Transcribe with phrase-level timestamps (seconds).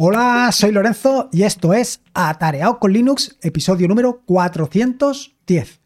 [0.00, 5.80] Hola, soy Lorenzo y esto es Atareado con Linux, episodio número 410.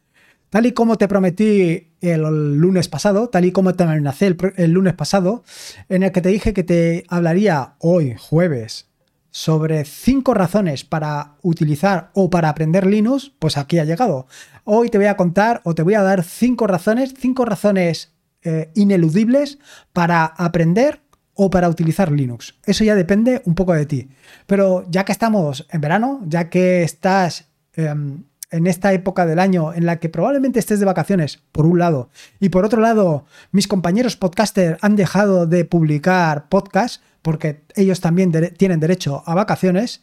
[0.51, 2.21] Tal y como te prometí el
[2.59, 5.45] lunes pasado, tal y como te amenacé el, lunes pasado,
[5.89, 8.91] en el que te dije que te hablaría hoy, jueves,
[9.31, 14.27] sobre cinco razones para utilizar o para aprender Linux, pues aquí ha llegado.
[14.65, 18.73] Hoy te voy a contar o te voy a dar cinco razones, cinco razones eh,
[18.75, 19.59] ineludibles
[19.95, 21.02] para aprender
[21.35, 22.55] o para utilizar Linux.
[22.67, 24.09] Eso ya depende un poco de ti.
[24.47, 29.73] Pero ya que estamos en verano, ya que estás em, en esta época del año
[29.73, 33.67] en la que probablemente estés de vacaciones, por un lado, y por otro lado, mis
[33.67, 40.03] compañeros podcaster han dejado de publicar podcasts, porque ellos también tienen derecho a vacaciones,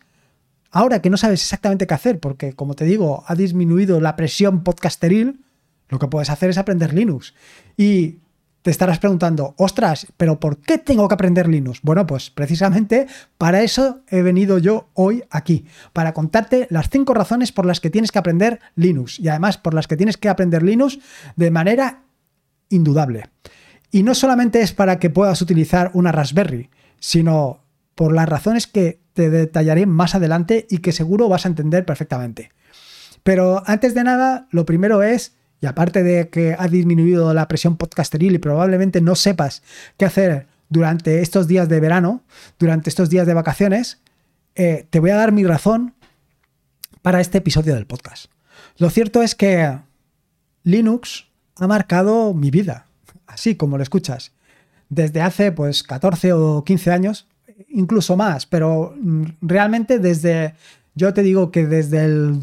[0.72, 4.64] ahora que no sabes exactamente qué hacer, porque como te digo, ha disminuido la presión
[4.64, 5.42] podcasteril,
[5.90, 7.34] lo que puedes hacer es aprender Linux.
[7.78, 8.20] Y
[8.62, 11.80] te estarás preguntando, ostras, pero ¿por qué tengo que aprender Linux?
[11.82, 17.52] Bueno, pues precisamente para eso he venido yo hoy aquí, para contarte las cinco razones
[17.52, 20.64] por las que tienes que aprender Linux y además por las que tienes que aprender
[20.64, 21.00] Linux
[21.36, 22.04] de manera
[22.70, 23.30] indudable.
[23.92, 26.70] Y no solamente es para que puedas utilizar una Raspberry,
[27.00, 27.64] sino
[27.96, 32.52] por las razones que te detallaré más adelante y que seguro vas a entender perfectamente.
[33.24, 37.78] Pero antes de nada, lo primero es, y aparte de que ha disminuido la presión
[37.78, 39.62] podcasteril y probablemente no sepas
[39.98, 42.24] qué hacer durante estos días de verano,
[42.60, 44.00] durante estos días de vacaciones,
[44.56, 45.94] eh, te voy a dar mi razón
[47.02, 48.32] para este episodio del podcast.
[48.78, 49.80] Lo cierto es que
[50.64, 52.86] Linux ha marcado mi vida,
[53.28, 54.32] así como lo escuchas
[54.90, 57.28] desde hace pues 14 o 15 años,
[57.70, 60.56] incluso más, pero mm, realmente desde,
[60.96, 62.40] yo te digo que desde el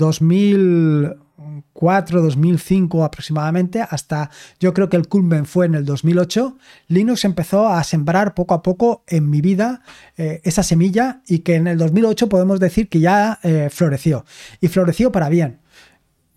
[1.37, 6.57] 2004, 2005 aproximadamente, hasta yo creo que el culmen fue en el 2008,
[6.89, 9.83] Linux empezó a sembrar poco a poco en mi vida
[10.17, 14.25] eh, esa semilla y que en el 2008 podemos decir que ya eh, floreció.
[14.61, 15.61] Y floreció para bien.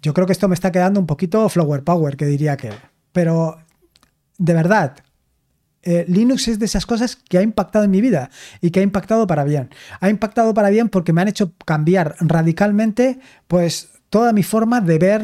[0.02, 2.72] Yo creo que esto me está quedando un poquito flower power, que diría que...
[3.12, 3.58] Pero
[4.38, 4.98] de verdad,
[5.82, 8.30] eh, Linux es de esas cosas que ha impactado en mi vida
[8.62, 9.70] y que ha impactado para bien.
[10.00, 14.98] Ha impactado para bien porque me han hecho cambiar radicalmente, pues toda mi forma de
[14.98, 15.24] ver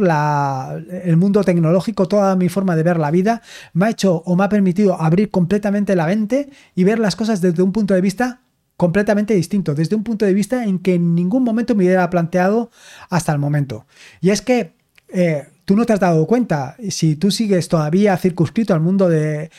[1.03, 3.41] el mundo tecnológico, toda mi forma de ver la vida,
[3.73, 7.41] me ha hecho o me ha permitido abrir completamente la mente y ver las cosas
[7.41, 8.41] desde un punto de vista
[8.77, 12.69] completamente distinto, desde un punto de vista en que en ningún momento me hubiera planteado
[13.09, 13.85] hasta el momento.
[14.21, 14.75] Y es que
[15.07, 16.75] eh, tú no te has dado cuenta.
[16.89, 19.49] Si tú sigues todavía circunscrito al mundo de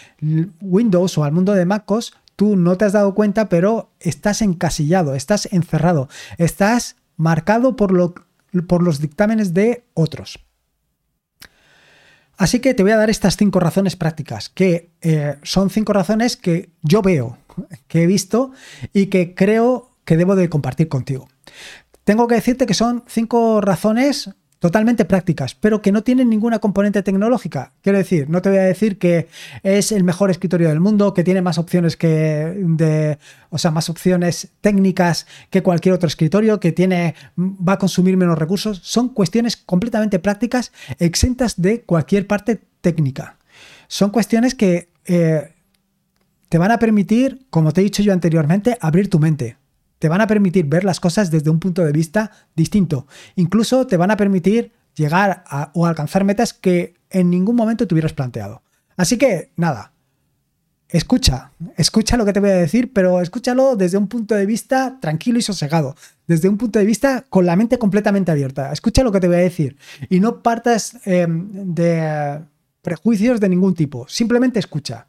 [0.61, 5.15] Windows o al mundo de MacOS, tú no te has dado cuenta, pero estás encasillado,
[5.15, 8.15] estás encerrado, estás marcado por, lo,
[8.63, 10.41] por los dictámenes de otros.
[12.37, 16.37] Así que te voy a dar estas cinco razones prácticas, que eh, son cinco razones
[16.37, 17.39] que yo veo,
[17.89, 18.53] que he visto
[18.93, 21.29] y que creo que debo de compartir contigo.
[22.05, 27.03] Tengo que decirte que son cinco razones totalmente prácticas, pero que no tienen ninguna componente
[27.03, 27.73] tecnológica.
[27.83, 29.29] Quiero decir, no te voy a decir que
[29.63, 33.19] es el mejor escritorio del mundo, que tiene más opciones que de,
[33.51, 38.39] o sea, más opciones técnicas que cualquier otro escritorio, que tiene va a consumir menos
[38.39, 38.81] recursos.
[38.83, 43.37] Son cuestiones completamente prácticas, exentas de cualquier parte técnica.
[43.89, 45.53] Son cuestiones que eh,
[46.49, 49.57] te van a permitir, como te he dicho yo anteriormente, abrir tu mente
[49.99, 53.07] te van a permitir ver las cosas desde un punto de vista distinto.
[53.35, 57.95] Incluso te van a permitir llegar a, o alcanzar metas que en ningún momento te
[57.95, 58.63] hubieras planteado.
[58.97, 59.93] Así que, nada,
[60.89, 64.99] escucha, escucha lo que te voy a decir, pero escúchalo desde un punto de vista
[65.01, 65.95] tranquilo y sosegado,
[66.27, 68.73] desde un punto de vista con la mente completamente abierta.
[68.73, 69.77] Escucha lo que te voy a decir
[70.09, 72.41] y no partas em, de
[72.83, 75.09] prejuicios de ningún tipo, simplemente escucha.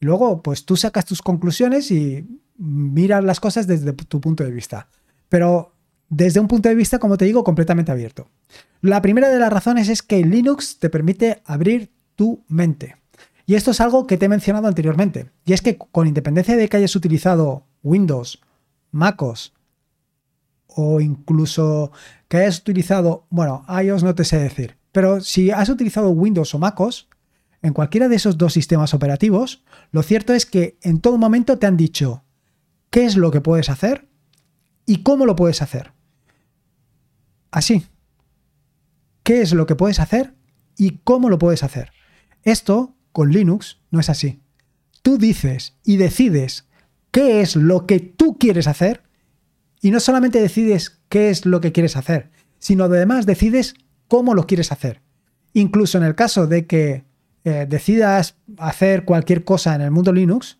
[0.00, 4.88] Luego, pues tú sacas tus conclusiones y mirar las cosas desde tu punto de vista.
[5.28, 5.74] Pero
[6.08, 8.28] desde un punto de vista, como te digo, completamente abierto.
[8.80, 12.96] La primera de las razones es que Linux te permite abrir tu mente.
[13.46, 15.30] Y esto es algo que te he mencionado anteriormente.
[15.44, 18.40] Y es que con independencia de que hayas utilizado Windows,
[18.92, 19.54] MacOS
[20.68, 21.90] o incluso
[22.28, 26.58] que hayas utilizado, bueno, iOS no te sé decir, pero si has utilizado Windows o
[26.58, 27.08] MacOS,
[27.62, 31.66] en cualquiera de esos dos sistemas operativos, lo cierto es que en todo momento te
[31.66, 32.24] han dicho,
[32.92, 34.06] qué es lo que puedes hacer
[34.84, 35.92] y cómo lo puedes hacer.
[37.50, 37.86] Así.
[39.22, 40.34] ¿Qué es lo que puedes hacer
[40.76, 41.90] y cómo lo puedes hacer?
[42.42, 44.42] Esto con Linux no es así.
[45.00, 46.68] Tú dices y decides
[47.10, 49.02] qué es lo que tú quieres hacer
[49.80, 53.74] y no solamente decides qué es lo que quieres hacer, sino además decides
[54.06, 55.00] cómo lo quieres hacer.
[55.54, 57.06] Incluso en el caso de que
[57.44, 60.58] eh, decidas hacer cualquier cosa en el mundo Linux,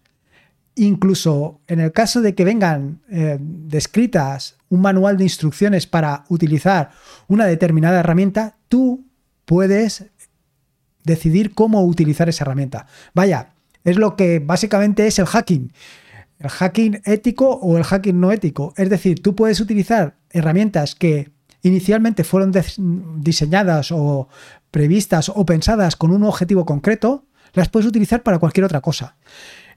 [0.75, 6.91] incluso en el caso de que vengan eh, descritas un manual de instrucciones para utilizar
[7.29, 9.05] una determinada herramienta, tú
[9.45, 10.07] puedes
[11.05, 12.87] decidir cómo utilizar esa herramienta.
[13.15, 13.51] Vaya,
[13.85, 15.73] es lo que básicamente es el hacking.
[16.39, 18.73] El hacking ético o el hacking no ético.
[18.77, 21.31] Es decir, tú puedes utilizar herramientas que
[21.63, 22.53] inicialmente fueron
[23.19, 24.29] diseñadas o
[24.71, 29.17] previstas o pensadas con un objetivo concreto, las puedes utilizar para cualquier otra cosa.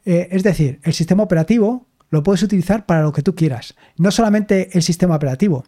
[0.05, 3.75] Eh, es decir, el sistema operativo lo puedes utilizar para lo que tú quieras.
[3.97, 5.65] No solamente el sistema operativo,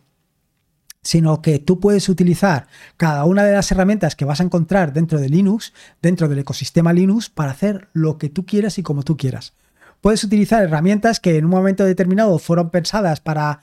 [1.01, 2.67] sino que tú puedes utilizar
[2.97, 6.93] cada una de las herramientas que vas a encontrar dentro de Linux, dentro del ecosistema
[6.93, 9.53] Linux, para hacer lo que tú quieras y como tú quieras.
[10.01, 13.61] Puedes utilizar herramientas que en un momento determinado fueron pensadas para,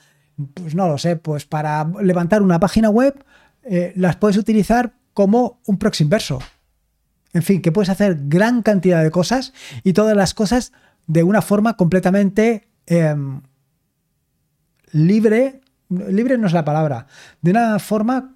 [0.55, 3.25] pues no lo sé, pues para levantar una página web,
[3.63, 6.41] eh, las puedes utilizar como un proxy inverso.
[7.35, 9.53] En fin, que puedes hacer gran cantidad de cosas
[9.83, 10.73] y todas las cosas
[11.07, 13.43] de una forma completamente em,
[14.93, 15.61] libre.
[15.89, 17.07] Libre no es la palabra.
[17.43, 18.33] De una forma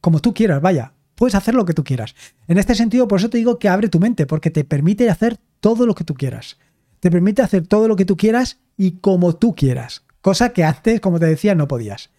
[0.00, 0.94] como tú quieras, vaya.
[1.14, 2.14] Puedes hacer lo que tú quieras.
[2.48, 5.38] En este sentido, por eso te digo que abre tu mente, porque te permite hacer
[5.60, 6.58] todo lo que tú quieras.
[7.00, 10.04] Te permite hacer todo lo que tú quieras y como tú quieras.
[10.22, 12.10] Cosa que antes, como te decía, no podías.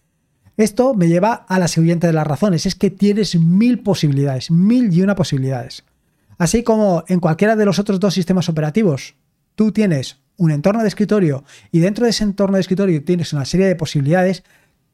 [0.56, 4.92] Esto me lleva a la siguiente de las razones, es que tienes mil posibilidades, mil
[4.92, 5.84] y una posibilidades.
[6.38, 9.14] Así como en cualquiera de los otros dos sistemas operativos,
[9.54, 13.44] tú tienes un entorno de escritorio y dentro de ese entorno de escritorio tienes una
[13.44, 14.42] serie de posibilidades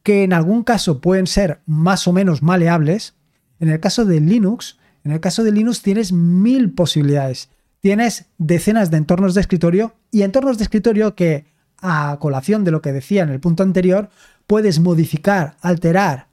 [0.02, 3.14] que en algún caso pueden ser más o menos maleables,
[3.60, 7.50] en el caso de Linux, en el caso de Linux tienes mil posibilidades.
[7.80, 11.46] Tienes decenas de entornos de escritorio y entornos de escritorio que,
[11.80, 14.10] a colación de lo que decía en el punto anterior,
[14.46, 16.28] puedes modificar, alterar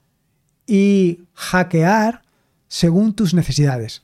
[0.66, 2.22] y hackear
[2.68, 4.02] según tus necesidades.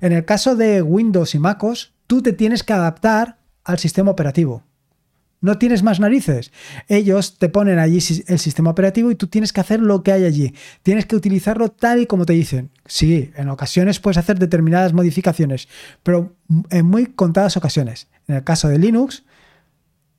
[0.00, 4.62] En el caso de Windows y MacOS, tú te tienes que adaptar al sistema operativo.
[5.40, 6.52] No tienes más narices.
[6.88, 7.98] Ellos te ponen allí
[8.28, 10.54] el sistema operativo y tú tienes que hacer lo que hay allí.
[10.82, 12.70] Tienes que utilizarlo tal y como te dicen.
[12.86, 15.68] Sí, en ocasiones puedes hacer determinadas modificaciones,
[16.02, 16.34] pero
[16.70, 18.08] en muy contadas ocasiones.
[18.26, 19.24] En el caso de Linux,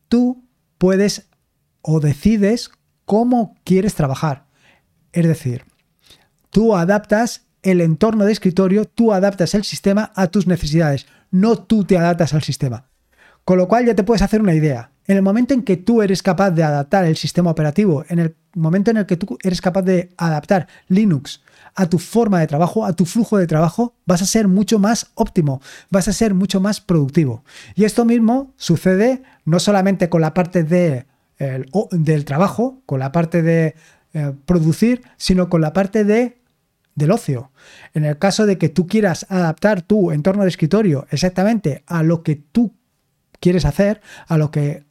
[0.09, 0.44] tú
[0.77, 1.29] puedes
[1.81, 2.71] o decides
[3.05, 4.45] cómo quieres trabajar.
[5.11, 5.65] Es decir,
[6.49, 11.83] tú adaptas el entorno de escritorio, tú adaptas el sistema a tus necesidades, no tú
[11.83, 12.89] te adaptas al sistema.
[13.43, 14.91] Con lo cual ya te puedes hacer una idea.
[15.07, 18.35] En el momento en que tú eres capaz de adaptar el sistema operativo, en el
[18.55, 21.41] momento en el que tú eres capaz de adaptar Linux
[21.75, 25.11] a tu forma de trabajo, a tu flujo de trabajo, vas a ser mucho más
[25.15, 27.43] óptimo, vas a ser mucho más productivo.
[27.75, 31.05] Y esto mismo sucede no solamente con la parte de
[31.91, 33.75] del trabajo, con la parte de
[34.13, 36.37] eh, producir, sino con la parte de,
[36.95, 37.51] del ocio.
[37.93, 42.23] En el caso de que tú quieras adaptar tu entorno de escritorio exactamente a lo
[42.23, 42.73] que tú
[43.39, 44.85] quieres hacer, a lo que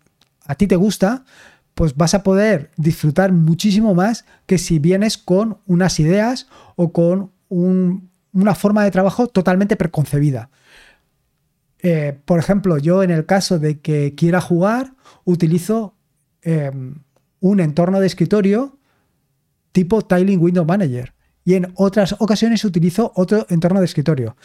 [0.47, 1.25] a ti te gusta,
[1.75, 7.33] pues vas a poder disfrutar muchísimo más que si vienes con unas ideas o con
[7.49, 10.51] una forma de trabajo totalmente preconcebida.
[11.81, 14.95] Eh, por ejemplo, yo en el caso de que quiera jugar,
[15.25, 15.95] utilizo
[16.45, 16.97] Em,
[17.41, 18.79] un entorno de escritorio
[19.73, 21.15] tipo Tiling Window Manager.
[21.45, 24.37] Y en otras ocasiones utilizo otro entorno de escritorio.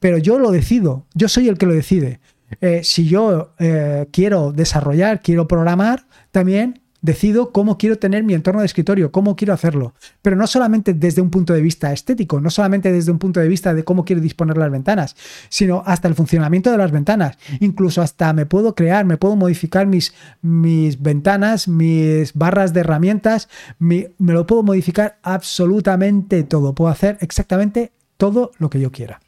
[0.00, 2.20] Pero yo lo decido, yo soy el que lo decide.
[2.60, 8.60] Eh, si yo eh, quiero desarrollar, quiero programar, también decido cómo quiero tener mi entorno
[8.60, 9.92] de escritorio, cómo quiero hacerlo.
[10.22, 13.48] Pero no solamente desde un punto de vista estético, no solamente desde un punto de
[13.48, 15.16] vista de cómo quiero disponer las ventanas,
[15.48, 17.36] sino hasta el funcionamiento de las ventanas.
[17.60, 23.48] Incluso hasta me puedo crear, me puedo modificar mis, mis ventanas, mis barras de herramientas,
[23.78, 26.74] me lo puedo modificar absolutamente todo.
[26.74, 29.20] Puedo hacer exactamente todo lo que yo quiera.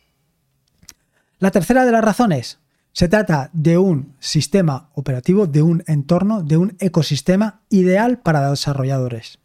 [1.40, 2.61] La tercera de las razones,
[2.94, 9.40] se trata de un sistema operativo, de un entorno, de un ecosistema ideal para desarrolladores.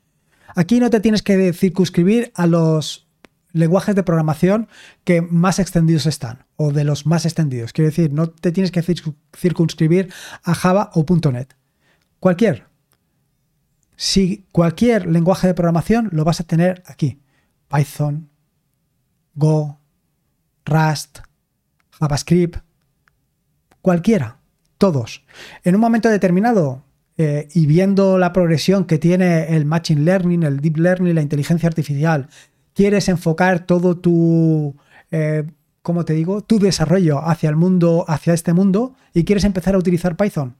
[0.55, 3.07] Aquí no te tienes que circunscribir a los
[3.51, 4.67] lenguajes de programación
[5.03, 7.73] que más extendidos están, o de los más extendidos.
[7.73, 8.83] Quiero decir, no te tienes que
[9.35, 10.13] circunscribir
[10.43, 11.55] a Java o .NET.
[12.19, 12.67] Cualquier.
[13.95, 17.19] Si cualquier lenguaje de programación lo vas a tener aquí.
[17.67, 18.29] Python,
[19.33, 19.79] Go,
[20.65, 21.19] Rust,
[21.99, 22.68] JavaScript,
[23.81, 24.37] Cualquiera,
[24.77, 25.23] todos.
[25.63, 26.83] En un momento determinado,
[27.17, 31.67] eh, y viendo la progresión que tiene el Machine Learning, el Deep Learning, la inteligencia
[31.67, 32.29] artificial,
[32.73, 34.75] quieres enfocar todo tu,
[35.11, 35.43] eh,
[35.81, 39.79] ¿cómo te digo?, tu desarrollo hacia el mundo, hacia este mundo, y quieres empezar a
[39.79, 40.55] utilizar Python.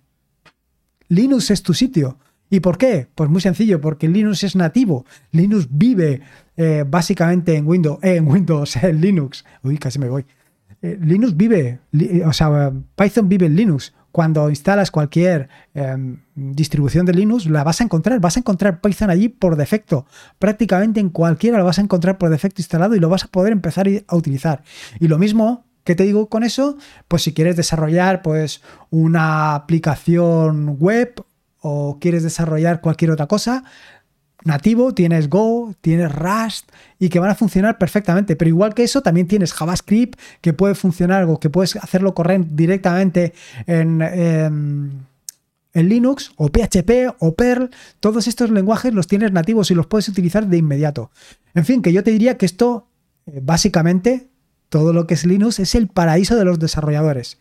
[1.08, 2.18] Linux es tu sitio.
[2.50, 3.08] ¿Y por qué?
[3.16, 5.06] Pues muy sencillo, porque Linux es nativo.
[5.32, 6.22] Linux vive
[6.58, 9.46] eh, básicamente en Windows, en Windows, en Linux.
[9.64, 10.26] Uy, casi me voy.
[10.82, 11.80] Eh, Linux vive,
[12.26, 13.94] o sea, Python vive en Linux.
[14.12, 18.20] Cuando instalas cualquier em, distribución de Linux, la vas a encontrar.
[18.20, 20.08] Vas a encontrar Python allí por defecto.
[20.40, 23.54] Prácticamente en cualquiera lo vas a encontrar por defecto instalado y lo vas a poder
[23.54, 24.64] empezar a utilizar.
[25.00, 26.78] Y lo mismo ¿Qué te digo con eso?
[27.08, 31.26] Pues si quieres desarrollar pues una aplicación web
[31.62, 33.64] o quieres desarrollar cualquier otra cosa,
[34.44, 38.36] nativo, tienes Go, tienes Rust y que van a funcionar perfectamente.
[38.36, 42.56] Pero igual que eso, también tienes JavaScript que puede funcionar o que puedes hacerlo correr
[42.56, 43.34] directamente
[43.68, 45.08] en, en,
[45.74, 47.70] Linux o PHP o Perl.
[48.00, 51.12] Todos estos lenguajes los tienes nativos y los puedes utilizar de inmediato.
[51.54, 52.88] En fin, que yo te diría que esto
[53.28, 54.28] eh, básicamente
[54.70, 57.40] todo lo que es Linux es el paraíso de los desarrolladores.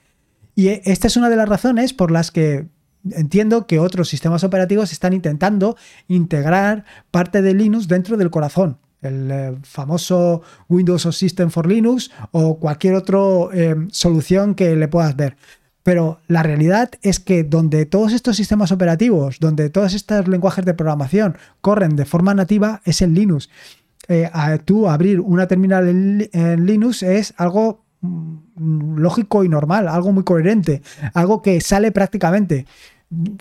[0.55, 2.67] Y eh, esta es una de las razones por las que
[3.15, 5.77] entiendo que otros sistemas operativos están intentando
[6.09, 8.79] integrar parte de Linux dentro del corazón.
[9.01, 13.19] El eh, famoso Windows System for Linux o cualquier otra
[13.53, 15.37] eh, solución que le puedas ver.
[15.85, 20.75] Pero la realidad es que donde todos estos sistemas operativos, donde todos estos lenguajes de
[20.75, 23.49] programación corren de forma nativa, es en Linux.
[24.09, 24.29] Eh,
[24.65, 30.83] tú abrir una terminal en Linux es algo mm, lógico y normal, algo muy coherente,
[31.15, 32.67] algo que sale prácticamente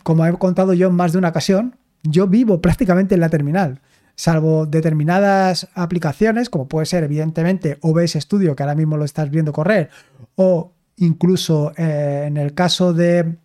[0.03, 3.81] como he contado yo en más de una ocasión, yo vivo prácticamente en la terminal,
[4.15, 9.53] salvo determinadas aplicaciones, como puede ser evidentemente OBS Studio, que ahora mismo lo estás viendo
[9.53, 9.89] correr,
[10.35, 13.37] o incluso eh, en el caso de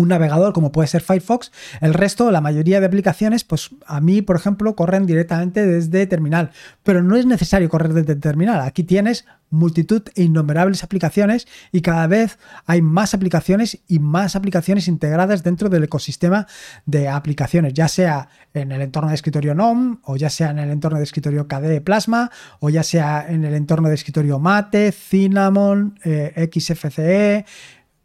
[0.00, 4.22] un navegador como puede ser Firefox, el resto, la mayoría de aplicaciones, pues a mí,
[4.22, 6.50] por ejemplo, corren directamente desde terminal,
[6.82, 8.60] pero no es necesario correr desde terminal.
[8.60, 14.88] Aquí tienes multitud e innumerables aplicaciones y cada vez hay más aplicaciones y más aplicaciones
[14.88, 16.46] integradas dentro del ecosistema
[16.86, 20.70] de aplicaciones, ya sea en el entorno de escritorio NOM o ya sea en el
[20.70, 22.30] entorno de escritorio KDE Plasma
[22.60, 27.44] o ya sea en el entorno de escritorio Mate, Cinnamon, eh, XFCE,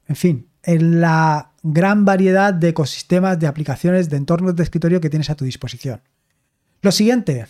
[0.07, 5.09] en fin, en la gran variedad de ecosistemas, de aplicaciones, de entornos de escritorio que
[5.09, 6.01] tienes a tu disposición.
[6.81, 7.47] Lo siguiente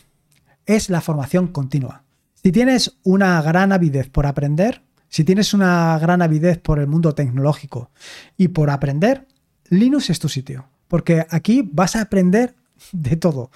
[0.65, 2.03] es la formación continua.
[2.41, 7.13] Si tienes una gran avidez por aprender, si tienes una gran avidez por el mundo
[7.13, 7.91] tecnológico
[8.37, 9.27] y por aprender,
[9.67, 12.55] Linux es tu sitio, porque aquí vas a aprender
[12.93, 13.51] de todo.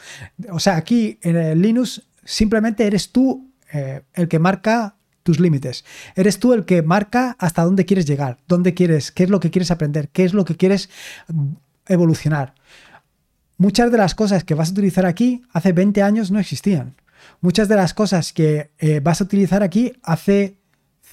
[0.52, 4.98] O sea, aquí en Linux simplemente eres tú eh, el que marca
[5.30, 5.86] tus límites.
[6.16, 9.52] Eres tú el que marca hasta dónde quieres llegar, dónde quieres, qué es lo que
[9.52, 10.90] quieres aprender, qué es lo que quieres
[11.28, 11.52] mm,
[11.86, 12.56] evolucionar.
[13.58, 16.96] Muchas de las cosas que vas a utilizar aquí hace 20 años no existían.
[17.42, 20.58] Muchas de las cosas que eh, vas a utilizar aquí hace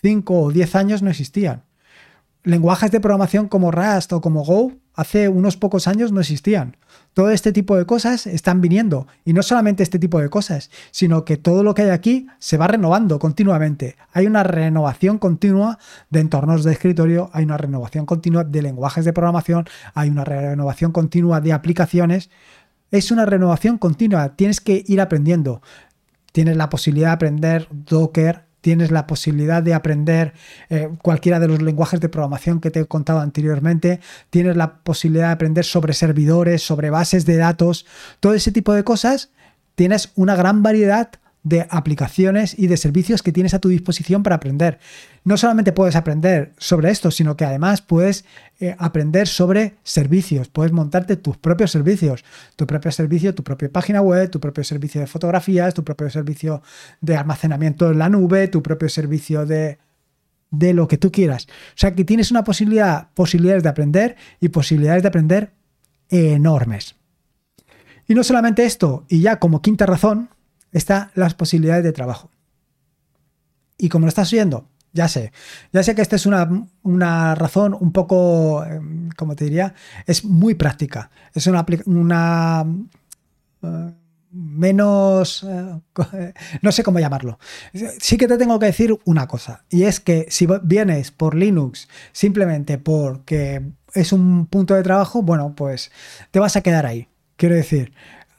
[0.01, 1.65] 5 o 10 años no existían.
[2.43, 6.76] Lenguajes de programación como Rust o como Go hace unos pocos años no existían.
[7.12, 9.07] Todo este tipo de cosas están viniendo.
[9.25, 12.57] Y no solamente este tipo de cosas, sino que todo lo que hay aquí se
[12.57, 13.97] va renovando continuamente.
[14.12, 15.79] Hay una renovación continua
[16.11, 20.93] de entornos de escritorio, hay una renovación continua de lenguajes de programación, hay una renovación
[20.93, 22.31] continua de aplicaciones.
[22.91, 25.61] Es una renovación continua, tienes que ir aprendiendo.
[26.33, 30.33] Tienes la posibilidad de aprender Docker, tienes la posibilidad de aprender
[30.71, 35.29] eh, cualquiera de los lenguajes de programación que te he contado anteriormente, tienes la posibilidad
[35.29, 37.87] de aprender sobre servidores, sobre bases de datos,
[38.19, 39.31] todo ese tipo de cosas,
[39.77, 41.11] tienes una gran variedad
[41.47, 44.81] de aplicaciones y de servicios que tienes a tu disposición para aprender.
[45.23, 48.25] No solamente puedes aprender sobre esto, sino que además puedes
[48.59, 52.25] eh, aprender sobre servicios, puedes montarte tus propios servicios,
[52.57, 56.62] tu propio servicio, tu propia página web, tu propio servicio de fotografías, tu propio servicio
[57.00, 59.79] de almacenamiento en la nube, tu propio servicio de
[60.50, 61.47] de lo que tú quieras.
[61.49, 65.53] O sea que tienes una posibilidad, posibilidades de aprender y posibilidades de aprender
[66.09, 66.97] enormes.
[68.09, 70.31] Y no solamente esto, y ya como quinta razón,
[70.73, 72.31] están las posibilidades de trabajo.
[73.79, 75.33] Y como lo estás oyendo, ya sé,
[75.73, 79.75] ya sé que esta es una, razón un poco, em, como te diría,
[80.07, 81.11] es muy práctica.
[81.35, 82.67] Es una, una
[83.63, 83.93] eh,
[84.31, 85.81] menos, eh,
[86.63, 87.39] no sé cómo llamarlo.
[87.99, 91.89] Sí que te tengo que decir una cosa, y es que si vienes por Linux
[92.13, 93.63] simplemente porque
[93.95, 95.91] es un punto de trabajo, bueno, pues
[96.31, 97.09] te vas a quedar ahí.
[97.37, 97.93] Quiero decir,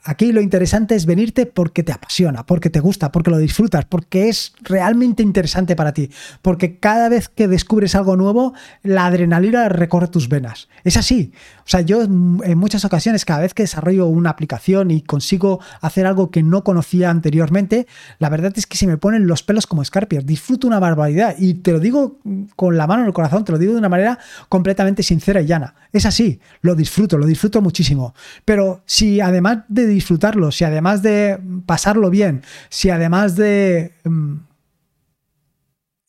[0.09, 4.29] Aquí lo interesante es venirte porque te apasiona, porque te gusta, porque lo disfrutas, porque
[4.29, 6.09] es realmente interesante para ti,
[6.41, 10.69] porque cada vez que descubres algo nuevo, la adrenalina recorre tus venas.
[10.85, 11.33] Es así.
[11.65, 16.05] O sea, yo en muchas ocasiones, cada vez que desarrollo una aplicación y consigo hacer
[16.05, 17.85] algo que no conocía anteriormente,
[18.19, 20.25] la verdad es que se me ponen los pelos como escarpias.
[20.25, 22.19] Disfruto una barbaridad y te lo digo
[22.55, 25.47] con la mano en el corazón, te lo digo de una manera completamente sincera y
[25.47, 25.75] llana.
[25.91, 28.15] Es así, lo disfruto, lo disfruto muchísimo.
[28.45, 34.35] Pero si además de disfrutarlo, si además de pasarlo bien, si además de mm,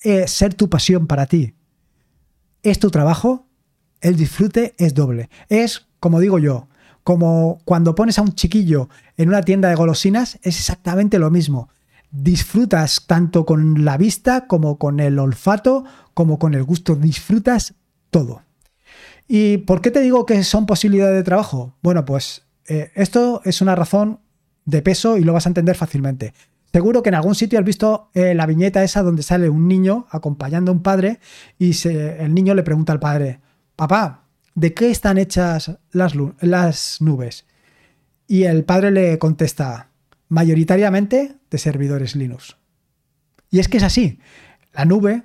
[0.05, 1.55] eh, ser tu pasión para ti,
[2.63, 3.47] es tu trabajo,
[4.01, 5.29] el disfrute es doble.
[5.49, 6.69] Es, como digo yo,
[7.03, 11.71] como cuando pones a un chiquillo en una tienda de golosinas, es exactamente lo mismo.
[12.11, 17.75] Disfrutas tanto con la vista como con el olfato, como con el gusto, disfrutas
[18.11, 18.43] todo.
[19.27, 21.75] ¿Y por qué te digo que son posibilidades de trabajo?
[21.83, 24.21] Bueno, pues eh, esto es una razón
[24.65, 26.35] de peso y lo vas a entender fácilmente.
[26.73, 30.07] Seguro que en algún sitio has visto eh, la viñeta esa donde sale un niño
[30.11, 31.19] acompañando a un padre
[31.59, 33.41] y el niño le pregunta al padre,
[33.75, 37.47] papá, ¿de qué están hechas las, las nubes?
[38.27, 39.89] Y el padre le contesta,
[40.29, 42.57] mayoritariamente de servidores Linux.
[43.51, 44.21] Y es que es así.
[44.75, 45.23] La nube,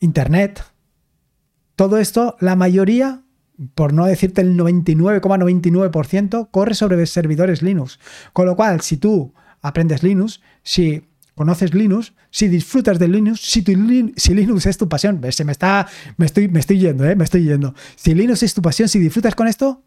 [0.00, 0.64] Internet,
[1.76, 3.23] todo esto, la mayoría
[3.74, 7.98] por no decirte el 99,99%, corre sobre servidores Linux.
[8.32, 9.32] Con lo cual, si tú
[9.62, 13.64] aprendes Linux, si conoces Linux, si disfrutas de Linux, si,
[14.16, 17.16] si Linux es tu pasión, se me está, me estoy, me estoy yendo, ¿eh?
[17.16, 17.74] me estoy yendo.
[17.96, 19.82] Si Linux es tu pasión, si disfrutas con esto,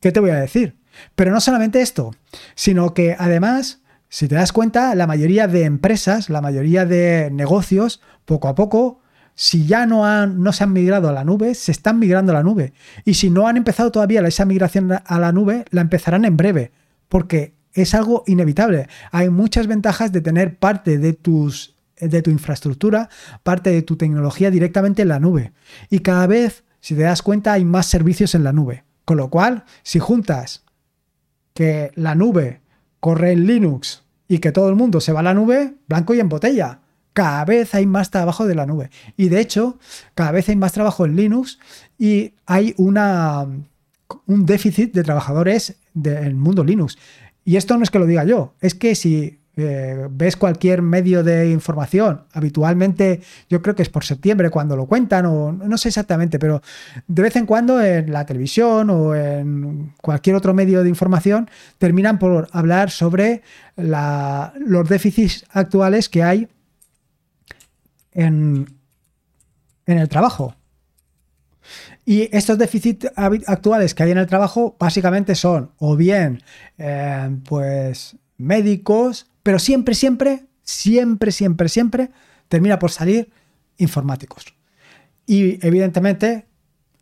[0.00, 0.78] ¿qué te voy a decir?
[1.14, 2.14] Pero no solamente esto,
[2.54, 8.00] sino que además, si te das cuenta, la mayoría de empresas, la mayoría de negocios,
[8.24, 9.00] poco a poco
[9.34, 12.36] si ya no, han, no se han migrado a la nube, se están migrando a
[12.36, 12.72] la nube.
[13.04, 16.72] Y si no han empezado todavía esa migración a la nube, la empezarán en breve,
[17.08, 18.88] porque es algo inevitable.
[19.12, 23.10] Hay muchas ventajas de tener parte de tus de tu infraestructura,
[23.42, 25.52] parte de tu tecnología directamente en la nube.
[25.90, 28.84] Y cada vez, si te das cuenta, hay más servicios en la nube.
[29.04, 30.64] Con lo cual, si juntas
[31.52, 32.62] que la nube
[33.00, 36.20] corre en Linux y que todo el mundo se va a la nube, blanco y
[36.20, 36.80] en botella
[37.20, 38.88] cada vez hay más trabajo de la nube.
[39.14, 39.78] Y de hecho,
[40.14, 41.58] cada vez hay más trabajo en Linux
[41.98, 43.42] y hay una,
[44.24, 46.96] un déficit de trabajadores del mundo Linux.
[47.44, 51.22] Y esto no es que lo diga yo, es que si eh, ves cualquier medio
[51.22, 55.88] de información, habitualmente yo creo que es por septiembre cuando lo cuentan, o no sé
[55.88, 56.62] exactamente, pero
[57.06, 62.18] de vez en cuando en la televisión o en cualquier otro medio de información terminan
[62.18, 63.42] por hablar sobre
[63.76, 66.48] los déficits actuales que hay
[68.12, 68.66] en,
[69.86, 70.54] el trabajo.
[72.04, 76.42] Y estos déficits actuales que hay en el trabajo básicamente son o bien
[76.78, 82.10] eh, pues médicos, pero siempre, siempre, siempre, siempre, siempre
[82.48, 83.30] termina por salir
[83.78, 84.46] informáticos.
[85.26, 86.46] Y evidentemente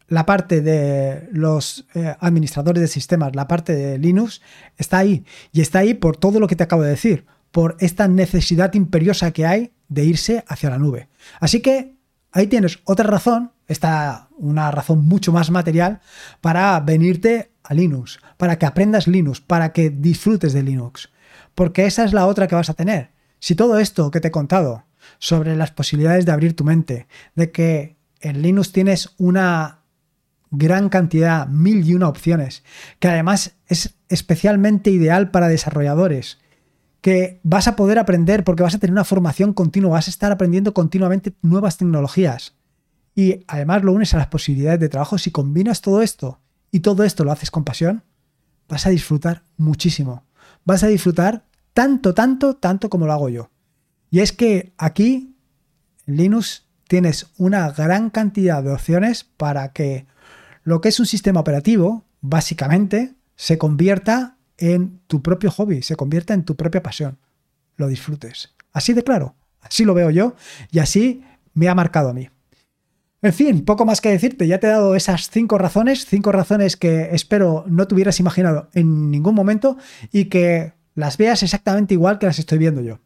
[0.09, 4.41] la parte de los eh, administradores de sistemas, la parte de Linux,
[4.77, 5.25] está ahí.
[5.53, 9.31] Y está ahí por todo lo que te acabo de decir, por esta necesidad imperiosa
[9.33, 11.09] que hay de irse hacia la nube.
[11.41, 11.97] Así que
[12.33, 16.01] ahí tienes otra razón, está una razón mucho más material
[16.41, 21.11] para venirte a Linux, para que aprendas Linux, para que disfrutes de Linux.
[21.55, 23.11] Porque esa es la otra que vas a tener.
[23.41, 24.85] Si todo esto que te he contado
[25.19, 29.81] sobre las posibilidades de abrir tu mente, de que en Linux tienes una
[30.51, 32.65] gran cantidad, mil y una opciones,
[32.99, 36.39] que además es especialmente ideal para desarrolladores,
[37.01, 40.33] que vas a poder aprender porque vas a tener una formación continua, vas a estar
[40.33, 42.55] aprendiendo continuamente nuevas tecnologías.
[43.15, 45.19] Y además lo unes a las posibilidades de trabajo.
[45.19, 48.05] Si combinas todo esto y todo esto lo haces con pasión,
[48.69, 50.25] vas a disfrutar muchísimo.
[50.65, 53.51] Vas a disfrutar tanto, tanto, tanto como lo hago yo.
[54.11, 55.37] Y es que aquí,
[56.07, 60.07] en Linux, tienes una gran cantidad de opciones para que
[60.65, 66.35] lo que es un sistema operativo, básicamente, se convierta en tu propio hobby, se convierta
[66.35, 67.19] en tu propia pasión.
[67.77, 68.55] Lo disfrutes.
[68.73, 69.37] Así de claro.
[69.61, 70.35] Así lo veo yo
[70.71, 71.23] y así
[71.55, 72.29] me ha marcado a mí.
[73.21, 76.77] En fin, poco más que decirte, ya te he dado esas cinco razones, cinco razones
[76.77, 79.77] que espero no te hubieras imaginado en ningún momento
[80.13, 83.01] y que las veas exactamente igual que las estoy viendo yo.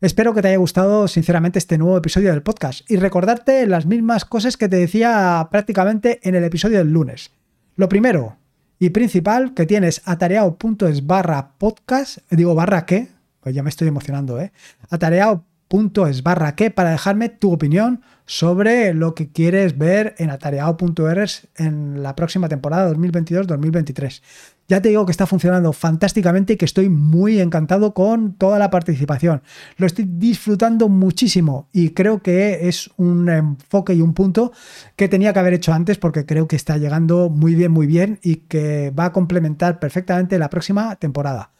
[0.00, 4.24] Espero que te haya gustado sinceramente este nuevo episodio del podcast y recordarte las mismas
[4.24, 7.30] cosas que te decía prácticamente en el episodio del lunes.
[7.76, 8.36] Lo primero,
[8.78, 13.08] y principal que tienes atareado.es barra podcast, digo barra qué,
[13.40, 14.52] pues ya me estoy emocionando, ¿eh?
[14.90, 22.02] Atareado.es barra qué para dejarme tu opinión sobre lo que quieres ver en atareado.es en
[22.02, 24.22] la próxima temporada 2022-2023.
[24.68, 28.70] Ya te digo que está funcionando fantásticamente y que estoy muy encantado con toda la
[28.70, 29.42] participación.
[29.76, 34.52] Lo estoy disfrutando muchísimo y creo que es un enfoque y un punto
[34.96, 38.18] que tenía que haber hecho antes porque creo que está llegando muy bien, muy bien
[38.22, 41.52] y que va a complementar perfectamente la próxima temporada.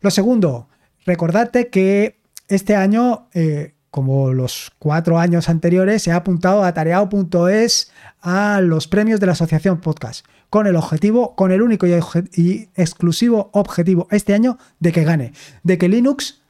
[0.00, 0.68] Lo segundo,
[1.06, 2.18] recordarte que
[2.48, 3.28] este año...
[3.34, 9.26] Eh, como los cuatro años anteriores, se ha apuntado a tareao.es a los premios de
[9.26, 14.92] la Asociación Podcast, con el objetivo, con el único y, exclusivo objetivo este año de
[14.92, 16.42] que gane, de que Linux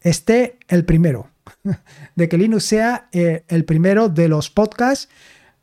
[0.00, 1.28] esté el primero.
[2.16, 5.08] de que Linux sea eh, el primero de los podcasts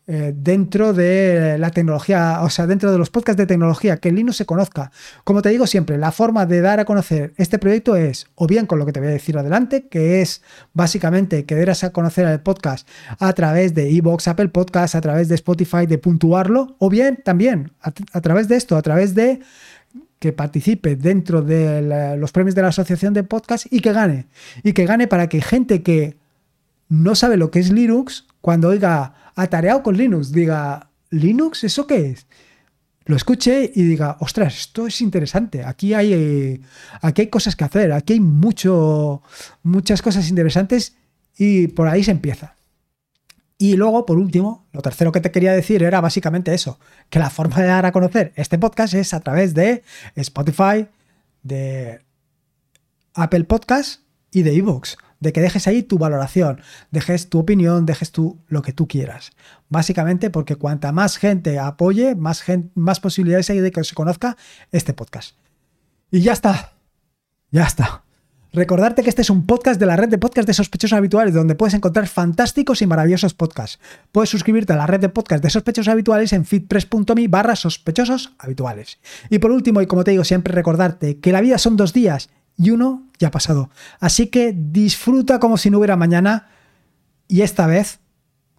[0.05, 4.35] eh, dentro de la tecnología, o sea, dentro de los podcasts de tecnología, que Linux
[4.35, 4.91] se conozca.
[5.23, 8.65] Como te digo siempre, la forma de dar a conocer este proyecto es, o bien
[8.65, 10.41] con lo que te voy a decir adelante, que es
[10.73, 12.85] básicamente que darás a conocer el podcast
[13.17, 17.71] a través de Evox, Apple Podcasts, a través de Spotify, de puntuarlo, o bien también
[17.79, 19.39] a, través de esto, a través de
[20.19, 24.27] que participe dentro de los premios de la Asociación de Podcast y que gane.
[24.63, 26.17] Y que gane para que gente que
[26.89, 31.63] no sabe lo que es Linux, cuando oiga atareado con Linux, diga, ¿Linux?
[31.63, 32.27] ¿Eso qué es?
[33.05, 36.61] Lo escuche y diga, ostras, esto es interesante, aquí hay, eh,
[37.01, 39.21] aquí hay cosas que hacer, aquí hay mucho,
[39.61, 40.95] muchas cosas interesantes
[41.37, 42.55] y por ahí se empieza.
[43.57, 47.29] Y luego, por último, lo tercero que te quería decir era básicamente eso, que la
[47.29, 49.83] forma de dar a conocer este podcast es a través de
[50.15, 50.87] Spotify,
[51.43, 52.01] de
[53.13, 58.11] Apple Podcast y de Evox de que dejes ahí tu valoración, dejes tu opinión, dejes
[58.11, 59.31] tú lo que tú quieras.
[59.69, 62.43] Básicamente porque cuanta más gente apoye, más,
[62.75, 64.37] más posibilidades hay de que se conozca
[64.71, 65.35] este podcast.
[66.11, 66.73] Y ya está.
[67.49, 68.03] Ya está.
[68.51, 71.55] Recordarte que este es un podcast de la red de podcast de sospechosos habituales, donde
[71.55, 73.79] puedes encontrar fantásticos y maravillosos podcasts.
[74.11, 78.99] Puedes suscribirte a la red de podcast de sospechosos habituales en feedpress.me barra sospechosos habituales.
[79.31, 82.29] Y por último, y como te digo siempre, recordarte que la vida son dos días
[82.57, 83.69] y uno ya ha pasado.
[83.99, 86.49] Así que disfruta como si no hubiera mañana
[87.27, 87.99] y esta vez,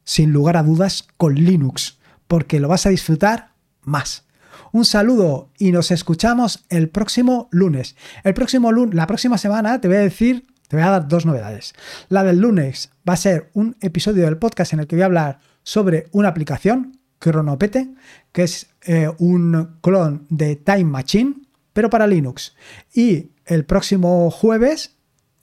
[0.04, 3.52] sin lugar a dudas, con Linux, porque lo vas a disfrutar
[3.83, 4.24] más.
[4.72, 7.96] Un saludo y nos escuchamos el próximo lunes.
[8.24, 11.26] El próximo lunes, la próxima semana te voy a decir, te voy a dar dos
[11.26, 11.74] novedades.
[12.09, 15.07] La del lunes va a ser un episodio del podcast en el que voy a
[15.07, 17.94] hablar sobre una aplicación, Cronopete,
[18.33, 21.35] que es eh, un clon de Time Machine,
[21.72, 22.57] pero para Linux.
[22.92, 24.96] Y el próximo jueves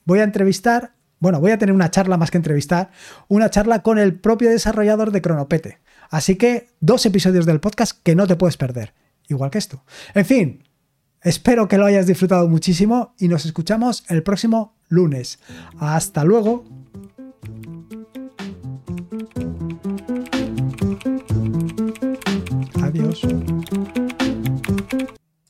[0.04, 2.90] voy a entrevistar, bueno, voy a tener una charla más que entrevistar,
[3.28, 5.78] una charla con el propio desarrollador de Cronopete.
[6.10, 8.92] Así que dos episodios del podcast que no te puedes perder,
[9.28, 9.84] igual que esto.
[10.14, 10.64] En fin,
[11.22, 15.38] espero que lo hayas disfrutado muchísimo y nos escuchamos el próximo lunes.
[15.78, 16.81] Hasta luego.